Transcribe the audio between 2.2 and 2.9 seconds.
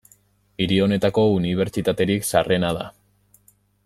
zaharrena da.